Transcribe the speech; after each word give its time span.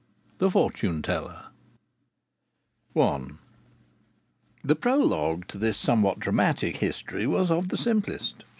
THE 0.39 0.49
FORTUNE 0.49 1.03
TELLER 1.03 1.49
I 2.99 3.21
The 4.63 4.75
prologue 4.75 5.47
to 5.49 5.59
this 5.59 5.77
somewhat 5.77 6.17
dramatic 6.19 6.77
history 6.77 7.27
was 7.27 7.51
of 7.51 7.67
the 7.67 7.77
simplest. 7.77 8.43